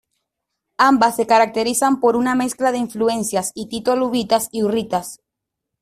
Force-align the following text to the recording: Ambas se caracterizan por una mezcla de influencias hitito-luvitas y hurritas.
Ambas 0.79 1.15
se 1.17 1.27
caracterizan 1.27 1.99
por 1.99 2.15
una 2.15 2.33
mezcla 2.33 2.71
de 2.71 2.79
influencias 2.79 3.51
hitito-luvitas 3.53 4.49
y 4.51 4.63
hurritas. 4.63 5.19